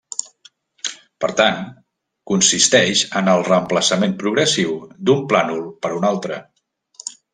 Per 1.25 1.29
tant, 1.41 1.59
consisteix 2.31 3.03
en 3.21 3.29
el 3.35 3.45
reemplaçament 3.49 4.17
progressiu 4.25 4.73
d'un 5.11 5.23
plànol 5.33 5.63
per 5.85 5.93
un 5.99 6.09
altre. 6.11 6.41